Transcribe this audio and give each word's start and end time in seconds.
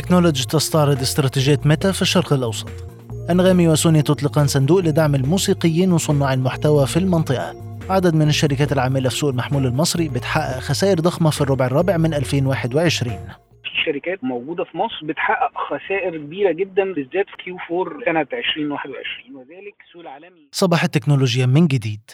تكنولوجي 0.00 0.44
تستعرض 0.46 1.00
استراتيجية 1.00 1.60
ميتا 1.64 1.92
في 1.92 2.02
الشرق 2.02 2.32
الأوسط. 2.32 2.68
أنغامي 3.30 3.68
وسوني 3.68 4.02
تطلقان 4.02 4.46
صندوق 4.46 4.80
لدعم 4.80 5.14
الموسيقيين 5.14 5.92
وصناع 5.92 6.32
المحتوى 6.32 6.86
في 6.86 6.96
المنطقة. 6.96 7.54
عدد 7.90 8.14
من 8.14 8.28
الشركات 8.28 8.72
العاملة 8.72 9.08
في 9.08 9.16
سوق 9.16 9.30
المحمول 9.30 9.66
المصري 9.66 10.08
بتحقق 10.08 10.58
خسائر 10.58 11.00
ضخمة 11.00 11.30
في 11.30 11.40
الربع 11.40 11.66
الرابع 11.66 11.96
من 11.96 12.14
2021 12.14 13.18
شركات 13.86 14.24
موجودة 14.24 14.64
في 14.64 14.76
مصر 14.76 15.06
بتحقق 15.06 15.52
خسائر 15.70 16.16
كبيرة 16.16 16.52
جدا 16.52 16.84
بالذات 16.92 17.26
في 17.26 17.44
Q 17.44 17.56
4 17.80 18.04
سنة 18.04 18.20
2021 18.20 19.36
وذلك 19.36 19.74
السوق 19.86 20.02
العالمي 20.02 20.48
صباح 20.52 20.84
التكنولوجيا 20.84 21.46
من 21.46 21.66
جديد. 21.66 22.10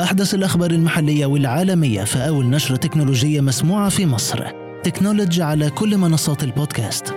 أحدث 0.00 0.34
الأخبار 0.34 0.70
المحلية 0.70 1.26
والعالمية 1.26 2.04
في 2.04 2.28
أول 2.28 2.44
نشرة 2.44 2.76
تكنولوجية 2.76 3.40
مسموعة 3.40 3.88
في 3.88 4.06
مصر. 4.06 4.65
تكنولوجي 4.86 5.42
على 5.42 5.70
كل 5.70 5.96
منصات 5.96 6.42
البودكاست. 6.42 7.14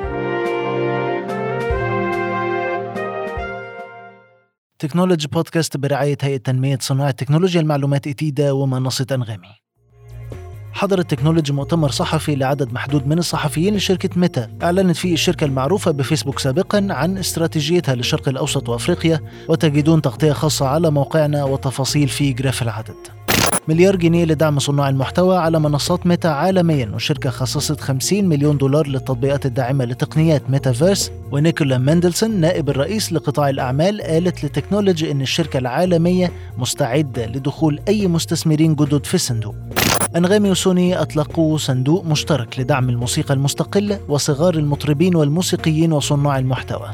تكنولوجي 4.79 5.27
بودكاست 5.27 5.77
برعاية 5.77 6.17
هيئة 6.21 6.37
تنمية 6.37 6.77
صناعة 6.81 7.11
تكنولوجيا 7.11 7.61
المعلومات 7.61 8.07
إتيدا 8.07 8.51
ومنصة 8.51 9.05
أنغامي. 9.11 9.47
حضر 10.73 10.99
التكنولوجي 10.99 11.53
مؤتمر 11.53 11.91
صحفي 11.91 12.35
لعدد 12.35 12.73
محدود 12.73 13.07
من 13.07 13.17
الصحفيين 13.17 13.75
لشركة 13.75 14.19
ميتا. 14.19 14.57
أعلنت 14.63 14.95
فيه 14.95 15.13
الشركة 15.13 15.45
المعروفة 15.45 15.91
بفيسبوك 15.91 16.39
سابقا 16.39 16.87
عن 16.89 17.17
استراتيجيتها 17.17 17.95
للشرق 17.95 18.29
الأوسط 18.29 18.69
وأفريقيا 18.69 19.19
وتجدون 19.49 20.01
تغطية 20.01 20.33
خاصة 20.33 20.67
على 20.67 20.91
موقعنا 20.91 21.43
وتفاصيل 21.43 22.07
في 22.07 22.33
غلاف 22.33 22.61
العدد. 22.61 23.18
مليار 23.67 23.95
جنيه 23.95 24.25
لدعم 24.25 24.59
صناع 24.59 24.89
المحتوى 24.89 25.37
على 25.37 25.59
منصات 25.59 26.07
ميتا 26.07 26.27
عالميا 26.27 26.89
والشركة 26.93 27.29
خصصت 27.29 27.81
50 27.81 28.25
مليون 28.25 28.57
دولار 28.57 28.87
للتطبيقات 28.87 29.45
الداعمة 29.45 29.85
لتقنيات 29.85 30.49
ميتافيرس. 30.49 31.11
ونيكولا 31.31 31.77
مندلسون 31.77 32.31
نائب 32.31 32.69
الرئيس 32.69 33.13
لقطاع 33.13 33.49
الأعمال 33.49 34.01
قالت 34.01 34.45
لتكنولوجي 34.45 35.11
أن 35.11 35.21
الشركة 35.21 35.57
العالمية 35.57 36.31
مستعدة 36.57 37.25
لدخول 37.25 37.79
أي 37.87 38.07
مستثمرين 38.07 38.75
جدد 38.75 39.05
في 39.05 39.15
الصندوق. 39.15 39.55
أنغامي 40.15 40.51
وسوني 40.51 41.01
أطلقوا 41.01 41.57
صندوق 41.57 42.05
مشترك 42.05 42.59
لدعم 42.59 42.89
الموسيقى 42.89 43.33
المستقلة 43.33 43.99
وصغار 44.07 44.53
المطربين 44.53 45.15
والموسيقيين 45.15 45.93
وصناع 45.93 46.39
المحتوى. 46.39 46.89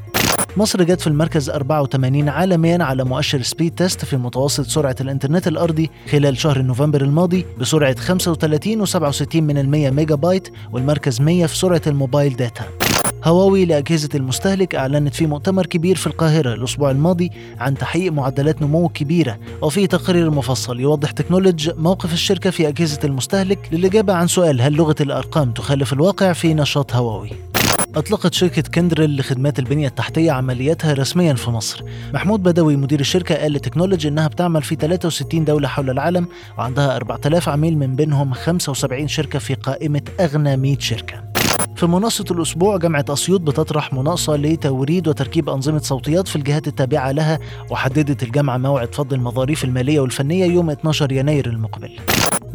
مصر 0.58 0.84
جت 0.84 1.02
في 1.02 1.08
المركز 1.08 1.50
84 1.50 2.30
عالميا 2.30 2.84
على 2.84 3.04
مؤشر 3.04 3.42
Speedtest 3.42 4.06
في 4.06 4.18
متوسط 4.18 4.66
سرعة 4.66 4.96
الإنترنت 5.02 5.48
الأرضي 5.48 5.90
خلال 6.12 6.38
شهر 6.38 6.62
نوفمبر 6.62 7.02
الماضي 7.02 7.46
بسرعة 7.60 7.96
35 7.96 8.86
و67 8.86 9.36
من 9.36 9.58
المية 9.58 9.90
ميجا 9.90 10.16
بايت 10.16 10.48
والمركز 10.72 11.22
100 11.22 11.46
في 11.46 11.58
سرعة 11.58 11.82
ال 11.88 11.95
mobile 11.95 12.36
data. 12.36 12.64
هواوي 13.24 13.66
لأجهزة 13.66 14.10
المستهلك 14.16 14.76
أعلنت 14.76 15.16
في 15.16 15.28
مؤتمر 15.28 15.66
كبير 15.66 15.96
في 15.96 16.08
القاهرة 16.08 16.54
الأسبوع 16.54 16.92
الماضي 16.92 17.32
عن 17.60 17.78
تحقيق 17.78 18.12
معدلات 18.12 18.62
نمو 18.62 18.90
كبيرة 18.90 19.38
وفي 19.62 19.88
تقرير 19.88 20.32
مفصل 20.32 20.80
يوضح 20.80 21.12
تكنولوج 21.12 21.70
موقف 21.78 22.14
الشركة 22.14 22.50
في 22.50 22.68
أجهزة 22.68 23.00
المستهلك 23.04 23.70
للإجابة 23.72 24.14
عن 24.14 24.28
سؤال 24.28 24.62
هل 24.62 24.74
لغة 24.74 24.96
الأرقام 25.02 25.52
تخالف 25.52 25.94
الواقع 25.94 26.34
في 26.34 26.54
نشاط 26.54 26.96
هواوي؟ 26.96 27.30
أطلقت 27.96 28.34
شركة 28.34 28.62
كندرل 28.62 29.18
لخدمات 29.18 29.60
البنية 29.60 29.88
التحتية 29.88 30.32
عملياتها 30.32 30.94
رسميا 30.94 31.34
في 31.34 31.50
مصر. 31.50 31.84
محمود 32.14 32.44
بدوي 32.44 32.76
مدير 32.76 33.00
الشركة 33.00 33.36
قال 33.36 33.54
لتكنولوجي 33.54 34.08
إنها 34.08 34.28
بتعمل 34.28 34.64
في 34.64 34.76
63 34.76 35.46
دولة 35.46 35.68
حول 35.68 35.90
العالم 35.90 36.28
وعندها 36.58 36.96
4000 36.96 37.50
عميل 37.50 37.78
من 37.78 37.96
بينهم 37.96 38.34
75 38.34 39.08
شركة 39.08 39.40
في 39.40 39.54
قائمة 39.54 40.02
أغنى 40.20 40.58
100 40.58 40.80
شركة. 40.80 41.24
في 41.76 41.86
مناقصة 41.86 42.26
الأسبوع 42.32 42.78
جامعة 42.78 43.06
أسيوط 43.10 43.42
بتطرح 43.42 43.94
مناقصة 43.94 44.36
لتوريد 44.36 45.08
وتركيب 45.08 45.50
أنظمة 45.50 45.80
صوتيات 45.80 46.28
في 46.28 46.36
الجهات 46.36 46.68
التابعة 46.68 47.12
لها 47.12 47.40
وحددت 47.70 48.24
الجامعة 48.24 48.58
موعد 48.58 48.96
فض 48.96 49.14
المظاريف 49.14 49.64
المالية 49.64 50.00
والفنية 50.00 50.46
يوم 50.46 50.70
12 50.70 51.12
يناير 51.12 51.46
المقبل. 51.46 52.00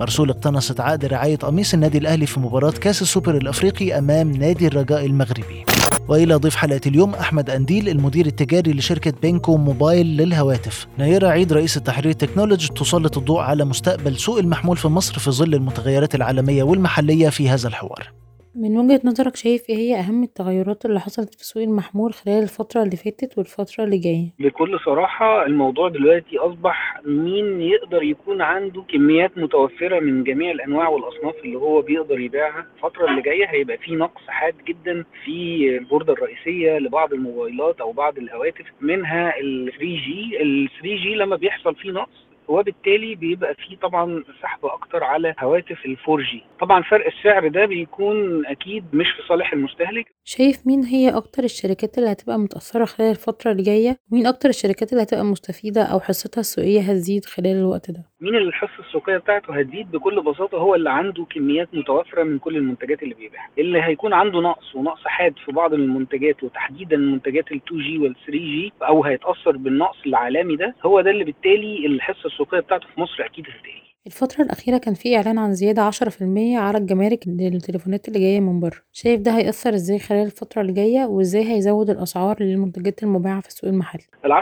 مرسول 0.01 0.31
اقتنصت 0.31 0.81
عقد 0.81 1.05
رعاية 1.05 1.37
قميص 1.37 1.75
النادي 1.75 1.99
الأهلي 1.99 2.27
في 2.27 2.41
مباراة 2.41 2.71
كأس 2.71 3.03
السوبر 3.03 3.37
الأفريقي 3.37 3.99
أمام 3.99 4.31
نادي 4.31 4.67
الرجاء 4.67 5.07
المغربي. 5.07 5.65
وإلى 6.09 6.35
ضيف 6.35 6.57
حلقة 6.57 6.81
اليوم 6.87 7.15
أحمد 7.15 7.51
أنديل 7.51 7.89
المدير 7.89 8.27
التجاري 8.27 8.73
لشركة 8.73 9.13
بينكو 9.23 9.57
موبايل 9.57 10.07
للهواتف. 10.07 10.87
نيرة 10.99 11.29
عيد 11.29 11.53
رئيس 11.53 11.77
التحرير 11.77 12.13
تكنولوجي 12.13 12.69
تسلط 12.69 13.19
الضوء 13.19 13.41
على 13.41 13.65
مستقبل 13.65 14.17
سوق 14.17 14.39
المحمول 14.39 14.77
في 14.77 14.89
مصر 14.89 15.19
في 15.19 15.31
ظل 15.31 15.55
المتغيرات 15.55 16.15
العالمية 16.15 16.63
والمحلية 16.63 17.29
في 17.29 17.49
هذا 17.49 17.69
الحوار. 17.69 18.13
من 18.55 18.79
وجهة 18.79 19.01
نظرك 19.05 19.37
شايف 19.37 19.69
إيه 19.69 19.77
هي 19.77 19.95
أهم 20.01 20.23
التغيرات 20.23 20.85
اللي 20.85 21.01
حصلت 21.01 21.35
في 21.35 21.45
سوق 21.45 21.63
المحمول 21.63 22.13
خلال 22.13 22.43
الفترة 22.43 22.83
اللي 22.83 22.97
فاتت 22.97 23.39
والفترة 23.39 23.85
اللي 23.85 23.99
جاية؟ 23.99 24.29
بكل 24.39 24.79
صراحة 24.85 25.47
الموضوع 25.47 25.89
دلوقتي 25.89 26.39
أصبح 26.39 27.01
مين 27.05 27.61
يقدر 27.63 28.03
يكون 28.03 28.43
عنده 28.43 28.83
كميات 28.93 29.39
متوفرة 29.39 30.01
من 30.01 30.25
جميع 30.25 30.51
الأنواع 30.51 30.89
والأصناف 30.89 31.35
اللي 31.45 31.57
هو 31.59 31.83
بيقدر 31.83 32.21
يبيعها 32.21 32.67
الفترة 32.77 33.11
اللي 33.11 33.23
جاية 33.23 33.47
هيبقى 33.47 33.79
في 33.79 33.95
نقص 33.95 34.23
حاد 34.29 34.55
جدا 34.69 35.05
في 35.25 35.69
البوردة 35.79 36.13
الرئيسية 36.13 36.79
لبعض 36.79 37.13
الموبايلات 37.13 37.81
أو 37.81 37.93
بعض 37.93 38.19
الهواتف 38.19 38.65
منها 38.81 39.39
ال 39.41 39.73
3G 39.73 40.41
ال 40.41 40.69
3G 40.81 41.07
لما 41.07 41.37
بيحصل 41.37 41.75
فيه 41.75 41.91
نقص 41.91 42.30
وبالتالي 42.51 43.15
بيبقى 43.15 43.55
فيه 43.55 43.77
طبعا 43.77 44.25
سحب 44.43 44.67
أكتر 44.67 45.05
على 45.05 45.35
هواتف 45.41 45.87
ال 45.87 45.97
4G 45.99 46.61
طبعا 46.61 46.83
فرق 46.83 47.07
السعر 47.07 47.49
ده 47.49 47.67
بيكون 47.67 48.47
أكيد 48.47 48.85
مش 48.93 49.07
في 49.11 49.23
صالح 49.29 49.53
المستهلك. 49.53 50.07
شايف 50.25 50.67
مين 50.67 50.85
هي 50.85 51.17
أكتر 51.17 51.45
الشركات 51.45 51.99
اللي 51.99 52.13
هتبقى 52.13 52.39
متأثرة 52.39 52.85
خلال 52.85 53.11
الفترة 53.11 53.51
اللي 53.53 53.63
جاية؟ 53.63 53.97
ومين 54.13 54.27
أكتر 54.27 54.49
الشركات 54.49 54.93
اللي 54.93 55.03
هتبقى 55.03 55.25
مستفيدة 55.25 55.83
أو 55.83 56.01
حصتها 56.01 56.41
السوقية 56.41 56.81
هتزيد 56.81 57.25
خلال 57.25 57.57
الوقت 57.57 57.91
ده؟ 57.91 58.05
مين 58.21 58.35
اللي 58.37 58.49
الحصة 58.49 58.81
السوقية 58.87 59.17
بتاعته 59.17 59.59
هتزيد؟ 59.61 59.91
بكل 59.91 60.23
بساطة 60.23 60.59
هو 60.59 60.75
اللي 60.75 60.91
عنده 60.91 61.25
كميات 61.35 61.69
متوفرة 61.75 62.23
من 62.23 62.39
كل 62.39 62.57
المنتجات 62.57 63.03
اللي 63.03 63.15
بيبيعها. 63.15 63.49
اللي 63.59 63.83
هيكون 63.83 64.13
عنده 64.13 64.41
نقص 64.41 64.75
ونقص 64.75 65.01
حاد 65.05 65.35
في 65.45 65.53
بعض 65.53 65.75
المنتجات 65.75 66.43
وتحديدا 66.43 66.97
منتجات 66.97 67.53
ال 67.53 67.61
2G 67.67 67.99
وال 67.99 68.15
3G 68.27 68.73
أو 68.83 69.05
هيتأثر 69.05 69.57
بالنقص 69.57 69.97
العالمي 70.07 70.57
ده 70.57 70.75
هو 70.85 71.01
ده 71.01 71.11
اللي 71.11 71.25
بالتالي 71.25 71.87
الحصة 71.87 72.27
السوقيه 72.41 72.61
بتاعته 72.61 72.87
في 72.95 73.01
مصر 73.01 73.25
أكيد 73.25 73.47
هتقل. 73.49 73.90
الفترة 74.07 74.43
الأخيرة 74.45 74.79
كان 74.79 74.95
في 74.95 75.17
إعلان 75.17 75.39
عن 75.39 75.53
زيادة 75.53 75.83
عشرة 75.83 76.09
في 76.11 76.23
المية 76.23 76.59
على 76.59 76.79
الجمارك 76.79 77.19
للتليفونات 77.27 78.09
اللي 78.09 78.19
جاية 78.19 78.41
من 78.41 78.61
بره. 78.61 78.77
شايف 78.93 79.21
ده 79.21 79.31
هيأثر 79.39 79.71
إزاي 79.75 79.99
خلال 79.99 80.27
الفترة 80.27 80.61
اللي 80.63 80.73
جاية؟ 80.73 81.05
وإزاي 81.05 81.53
هيزود 81.53 81.91
الأسعار 81.91 82.37
للمنتجات 82.41 83.03
المباعة 83.03 83.41
في 83.41 83.49
السوق 83.49 83.71
المحلي 83.71 84.03
ال 84.25 84.33
10% 84.33 84.37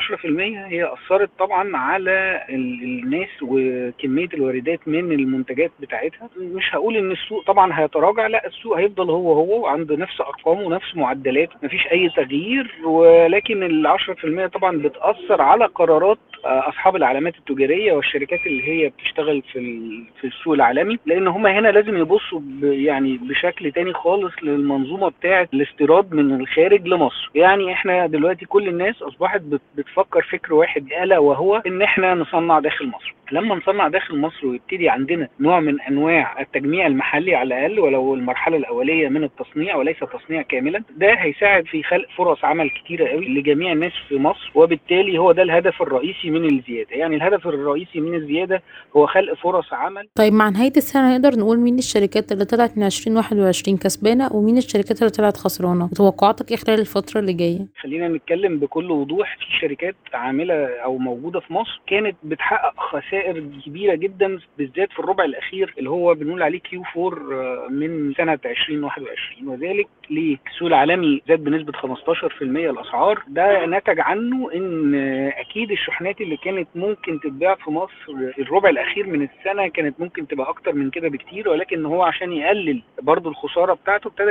هي 0.72 0.92
أثرت 0.92 1.30
طبعا 1.38 1.76
على 1.76 2.44
ال- 2.48 2.82
الناس 2.82 3.28
وكمية 3.42 4.28
الواردات 4.34 4.88
من 4.88 5.12
المنتجات 5.12 5.70
بتاعتها. 5.80 6.28
مش 6.36 6.64
هقول 6.74 6.97
إن 6.97 7.10
السوق 7.12 7.47
طبعا 7.47 7.80
هيتراجع 7.80 8.26
لا 8.26 8.47
السوق 8.47 8.78
هيفضل 8.78 9.10
هو 9.10 9.32
هو 9.32 9.62
وعنده 9.64 9.97
نفس 9.97 10.20
أرقامه 10.20 10.62
ونفس 10.62 10.97
معدلاته 10.97 11.56
مفيش 11.62 11.86
أي 11.92 12.08
تغيير. 12.16 12.74
ولكن 12.84 13.62
ال 13.62 13.86
10% 13.86 14.47
طبعا 14.47 14.76
بتأثر 14.78 15.42
على 15.42 15.64
قرارات 15.66 16.18
آه، 16.44 16.68
أصحاب 16.68 16.97
العلامات 16.97 17.34
التجارية 17.38 17.92
والشركات 17.92 18.41
اللي 18.47 18.68
هي 18.68 18.88
بتشتغل 18.88 19.42
في 19.53 19.88
في 20.20 20.26
السوق 20.26 20.54
العالمي 20.54 20.98
لأن 21.06 21.28
هم 21.28 21.47
هنا 21.47 21.69
لازم 21.69 21.97
يبصوا 21.98 22.41
يعني 22.62 23.16
بشكل 23.16 23.72
تاني 23.72 23.92
خالص 23.92 24.32
للمنظومة 24.42 25.09
بتاعة 25.09 25.48
الاستيراد 25.54 26.14
من 26.14 26.41
الخارج 26.41 26.88
لمصر. 26.88 27.31
يعني 27.34 27.72
إحنا 27.72 28.06
دلوقتي 28.06 28.47
كل 28.47 28.69
الناس 28.69 29.03
أصبحت 29.03 29.41
بت- 29.41 29.60
بتفكر 29.76 30.22
فكر 30.22 30.54
واحد 30.54 30.86
الا 31.03 31.19
وهو 31.19 31.62
إن 31.66 31.82
إحنا 31.82 32.14
نصنع 32.14 32.59
داخل 32.60 32.86
مصر. 32.86 33.14
لما 33.32 33.54
نصنع 33.54 33.88
داخل 33.88 34.19
مصر 34.19 34.47
ويبتدي 34.47 34.88
عندنا 34.88 35.28
نوع 35.41 35.60
من 35.60 35.80
أنواع 35.80 36.41
التجميع 36.41 36.86
المحلي 36.86 37.34
على 37.34 37.54
الأقل 37.66 37.80
ولو 37.80 38.15
المرحلة 38.15 38.56
الأولية 38.56 39.09
من 39.09 39.25
التصنيع 39.25 39.76
وليس 39.76 39.97
تصنيع 39.98 40.42
كاملا 40.42 40.83
ده 40.97 41.12
هيساعد 41.15 41.66
في 41.66 41.83
خلق 41.83 42.06
فرص 42.16 42.45
عمل 42.45 42.71
كتيرة 42.71 43.09
قوي 43.09 43.28
لجميع 43.28 43.72
الناس 43.72 43.92
في 44.09 44.18
مصر 44.18 44.50
وبالتالي 44.54 45.18
هو 45.18 45.33
ده 45.33 45.42
الهدف 45.42 45.83
الرئيسي 45.83 46.30
من 46.30 46.45
الزيادة. 46.45 46.91
يعني 46.97 47.16
الهدف 47.16 47.47
الرئيسي 47.47 48.00
من 48.00 48.15
الزيادة 48.15 48.62
هو 48.97 49.06
خلق 49.06 49.34
فرص 49.42 49.72
عمل 49.72 50.08
طيب 50.14 50.32
مع 50.32 50.48
نهاية 50.48 50.72
السنة 50.76 51.16
نقدر 51.16 51.38
نقول 51.38 51.58
مين 51.58 51.78
الشركات 51.78 52.32
اللي 52.32 52.44
طلعت 52.44 52.78
من 52.78 52.82
عشرين 52.84 53.16
واحد 53.16 53.38
وعشرين 53.38 53.76
كسبانة 53.76 54.28
ومين 54.32 54.56
الشركات 54.58 54.98
اللي 54.98 55.10
طلعت 55.10 55.36
خسرانة 55.36 55.84
وتوقعاتك 55.84 56.50
إيه 56.50 56.56
خلال 56.56 56.80
الفترة 56.80 57.20
اللي 57.20 57.32
جاية؟ 57.32 57.66
خلينا 57.80 58.08
نتكلم 58.08 58.58
بكل 58.58 58.90
وضوح 58.90 59.36
في 59.38 59.58
شركات 59.60 59.94
عاملة 60.14 60.54
أو 60.84 60.98
موجودة 60.98 61.40
في 61.40 61.52
مصر 61.52 61.80
كانت 61.86 62.16
بتحقق 62.22 62.74
خسائر 62.80 63.44
كبيرة 63.66 63.94
جدا 63.94 64.38
بالذات 64.58 64.92
في 64.92 64.98
الربع 64.98 65.24
الأخير 65.24 65.74
اللي 65.78 65.90
هو 65.90 66.14
بنقول 66.14 66.42
عليه 66.42 66.58
كيو 66.58 66.82
4 66.96 67.68
من 67.68 68.14
سنة 68.14 68.38
2021 68.44 69.48
وذلك 69.48 69.88
ليه؟ 70.10 70.36
السوق 70.52 70.68
العالمي 70.68 71.22
زاد 71.28 71.44
بنسبة 71.44 71.72
15% 71.72 72.42
الأسعار 72.42 73.22
ده 73.28 73.66
نتج 73.66 74.00
عنه 74.00 74.50
إن 74.54 74.94
أكيد 75.36 75.70
الشحنات 75.70 76.20
اللي 76.20 76.36
كانت 76.36 76.68
ممكن 76.74 77.20
تتباع 77.20 77.54
في 77.54 77.70
مصر 77.70 78.32
الربع 78.38 78.68
الأخير 78.68 79.06
من 79.06 79.22
السنة 79.39 79.69
كانت 79.69 80.01
ممكن 80.01 80.27
تبقى 80.28 80.48
أكتر 80.48 80.72
من 80.72 80.91
كده 80.91 81.09
بكتير 81.09 81.48
ولكن 81.48 81.84
هو 81.86 82.03
عشان 82.03 82.33
يقلل 82.33 82.83
برضه 83.03 83.30
الخسارة 83.30 83.75
بتاعته 83.75 84.09
ابتدى 84.09 84.30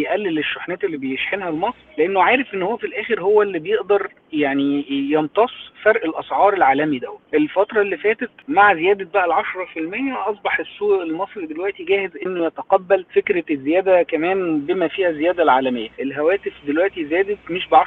يقلل 0.00 0.38
الشحنات 0.38 0.84
اللي 0.84 0.96
بيشحنها 0.96 1.50
لمصر 1.50 1.76
لأنه 1.98 2.22
عارف 2.22 2.54
إن 2.54 2.62
هو 2.62 2.76
في 2.76 2.86
الآخر 2.86 3.20
هو 3.20 3.42
اللي 3.42 3.58
بيقدر 3.58 4.08
يعني 4.32 4.84
يمتص 5.12 5.52
فرق 5.82 6.04
الأسعار 6.04 6.54
العالمي 6.54 6.98
ده 6.98 7.08
الفترة 7.34 7.80
اللي 7.82 7.96
فاتت 7.96 8.30
مع 8.48 8.74
زيادة 8.74 9.08
بقى 9.14 9.24
ال 9.26 9.32
10% 9.32 10.28
أصبح 10.28 10.58
السوق 10.60 11.02
المصري 11.02 11.46
دلوقتي 11.46 11.84
جاهز 11.84 12.10
إنه 12.26 12.46
يتقبل 12.46 13.06
فكرة 13.14 13.44
الزيادة 13.50 14.02
كمان 14.02 14.60
بما 14.60 14.88
فيها 14.88 15.08
الزيادة 15.08 15.42
العالمية. 15.42 15.88
الهواتف 16.00 16.52
دلوقتي 16.66 17.04
زادت 17.04 17.38
مش 17.50 17.68
ب 17.68 17.74
10% 17.74 17.78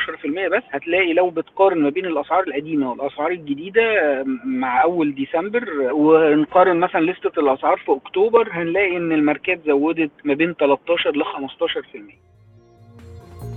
بس 0.52 0.64
هتلاقي 0.72 1.14
لو 1.14 1.30
بتقارن 1.30 1.82
ما 1.82 1.90
بين 1.90 2.06
الأسعار 2.06 2.44
القديمة 2.48 2.92
والأسعار 2.92 3.32
الجديدة 3.32 3.84
مع 4.46 4.84
أول 4.84 5.16
ديسمبر 5.16 5.92
ونقارن 6.40 6.80
مثلا 6.80 7.00
لستة 7.00 7.40
الأسعار 7.40 7.78
في 7.86 7.92
أكتوبر 7.92 8.50
هنلاقي 8.52 8.98
إن 8.98 9.12
الماركات 9.12 9.62
زودت 9.68 10.12
ما 10.26 10.34
بين 10.34 10.54
13 10.54 11.12
ل 11.12 11.24
15% 11.24 12.16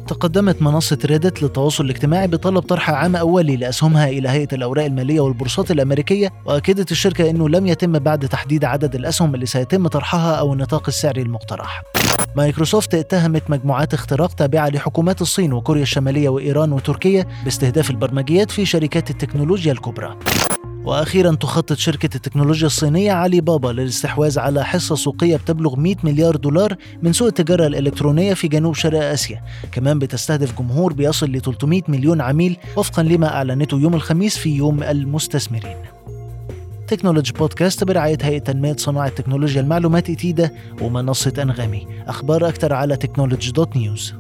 تقدمت 0.09 0.63
منصة 0.63 0.99
ريدت 1.05 1.43
للتواصل 1.43 1.85
الاجتماعي 1.85 2.27
بطلب 2.27 2.59
طرح 2.59 2.91
عام 2.91 3.17
أولي 3.17 3.57
لأسهمها 3.57 4.09
إلى 4.09 4.29
هيئة 4.29 4.49
الأوراق 4.53 4.85
المالية 4.85 5.21
والبورصات 5.21 5.71
الأمريكية 5.71 6.31
وأكدت 6.47 6.91
الشركة 6.93 7.31
أنه 7.31 7.49
لم 7.49 7.67
يتم 7.67 7.93
بعد 7.99 8.29
تحديد 8.29 8.65
عدد 8.65 8.95
الأسهم 8.95 9.35
اللي 9.35 9.47
سيتم 9.47 9.89
طرحها 9.89 10.35
أو 10.35 10.53
النطاق 10.53 10.83
السعري 10.89 11.23
المقترح. 11.23 11.83
مايكروسوفت 12.37 12.95
اتهمت 12.95 13.51
مجموعات 13.51 13.95
اختراق 13.95 14.33
تابعة 14.33 14.69
لحكومات 14.69 15.21
الصين 15.21 15.53
وكوريا 15.53 15.83
الشمالية 15.83 16.29
وإيران 16.29 16.73
وتركيا 16.73 17.27
باستهداف 17.45 17.91
البرمجيات 17.91 18.51
في 18.51 18.67
شركات 18.67 19.11
التكنولوجيا 19.11 19.73
الكبرى. 19.73 20.17
وأخيرا 20.85 21.35
تخطط 21.35 21.77
شركة 21.77 22.17
التكنولوجيا 22.17 22.67
الصينية 22.67 23.13
علي 23.13 23.41
بابا 23.41 23.69
للاستحواذ 23.69 24.39
على 24.39 24.65
حصة 24.65 24.95
سوقية 24.95 25.37
بتبلغ 25.37 25.77
100 25.77 25.95
مليار 26.05 26.37
دولار 26.37 26.77
من 27.03 27.13
سوق 27.13 27.29
التجارة 27.29 27.67
الإلكترونية 27.67 28.35
في 28.35 28.49
جنوب 28.49 28.75
شرق 28.75 29.05
آسيا. 29.05 29.43
كمان 29.73 29.99
بتستهدف 29.99 30.59
جمهور 30.59 30.93
بيصل 30.93 31.31
ل 31.31 31.41
300 31.41 31.83
مليون 31.89 32.21
عميل 32.21 32.57
وفقا 32.77 33.03
لما 33.03 33.27
أعلنته 33.35 33.79
يوم 33.79 33.95
الخميس 33.95 34.39
في 34.39 34.57
يوم 34.57 34.83
المستثمرين. 34.83 35.77
تكنولوجي 36.89 37.33
بودكاست 37.33 37.85
برعاية 37.85 38.19
هيئة 38.23 38.39
تنمية 38.39 38.77
صناعة 38.77 39.09
تكنولوجيا 39.09 39.61
المعلومات 39.61 40.11
إتيدا 40.11 40.51
ومنصة 40.81 41.33
أنغامي. 41.39 41.87
أخبار 42.07 42.49
أكثر 42.49 42.73
على 42.73 42.97
تكنولوجي 42.97 43.53
دوت 43.53 43.77
نيوز 43.77 44.15